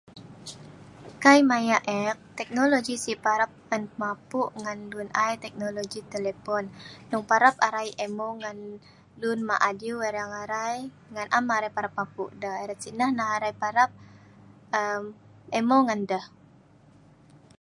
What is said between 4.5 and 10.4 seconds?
ngan lun mah adiew ereng